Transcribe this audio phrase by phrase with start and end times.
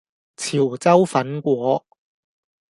[0.35, 1.85] 潮州粉果